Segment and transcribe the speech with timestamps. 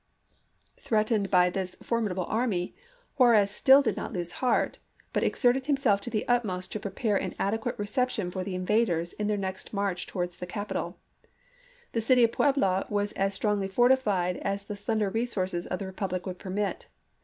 [0.77, 2.09] ^ Threatened by this for chap.
[2.09, 2.15] n.
[2.17, 2.73] midable army,
[3.17, 4.79] Juarez still did not lose heart,
[5.13, 9.13] but exerted himself to the utmost to prepare an ade quate reception for the invaders
[9.13, 10.97] in their next march towards the capital;
[11.91, 16.25] the city of Puebla was as strongly fortified as the slender resources of the republic
[16.25, 16.87] would permit.